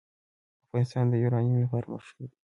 [0.65, 2.37] افغانستان د یورانیم لپاره مشهور دی.